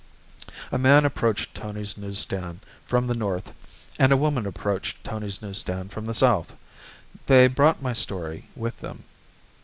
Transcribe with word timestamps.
A 0.71 0.79
man 0.79 1.05
approached 1.05 1.53
Tony's 1.53 1.95
news 1.95 2.17
stand 2.17 2.61
from 2.87 3.05
the 3.05 3.13
north, 3.13 3.53
and 3.99 4.11
a 4.11 4.17
woman 4.17 4.47
approached 4.47 5.03
Tony's 5.03 5.43
news 5.43 5.59
stand 5.59 5.91
from 5.91 6.07
the 6.07 6.15
south. 6.15 6.55
They 7.27 7.45
brought 7.45 7.83
my 7.83 7.93
story 7.93 8.49
with 8.55 8.79
them. 8.79 9.03